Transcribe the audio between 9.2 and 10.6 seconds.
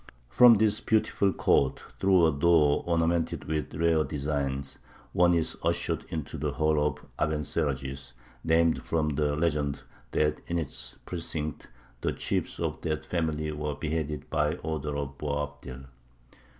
legend that in